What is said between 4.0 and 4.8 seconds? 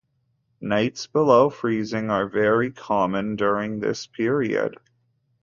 period.